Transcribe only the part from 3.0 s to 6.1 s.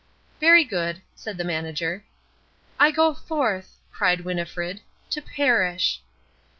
forth," cried Winnifred, "to perish."